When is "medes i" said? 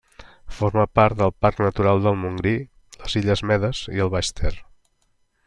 3.53-4.03